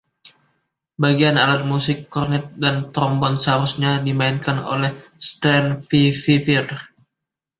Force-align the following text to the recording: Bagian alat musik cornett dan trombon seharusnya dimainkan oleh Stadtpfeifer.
Bagian 1.03 1.37
alat 1.41 1.61
musik 1.71 1.99
cornett 2.13 2.45
dan 2.63 2.77
trombon 2.93 3.35
seharusnya 3.43 3.91
dimainkan 4.07 4.57
oleh 4.73 4.91
Stadtpfeifer. 5.29 6.65